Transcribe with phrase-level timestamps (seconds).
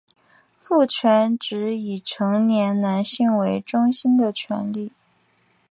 [0.57, 4.91] 父权指以成年男性为中心的权力。